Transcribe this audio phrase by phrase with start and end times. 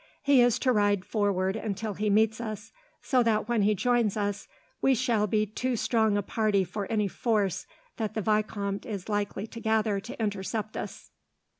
[0.23, 2.71] He is to ride forward until he meets us,
[3.03, 4.47] so that when he joins us,
[4.81, 9.45] we shall be too strong a party for any force that the vicomte is likely
[9.45, 11.11] to gather to intercept us."